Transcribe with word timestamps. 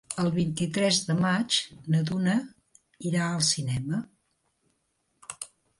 El 0.21 0.27
vint-i-tres 0.35 1.01
de 1.09 1.15
maig 1.19 1.59
na 1.97 2.01
Duna 2.09 2.35
irà 3.11 3.29
al 3.29 3.47
cinema. 3.53 4.03